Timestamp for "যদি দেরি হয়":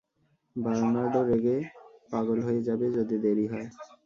2.97-3.67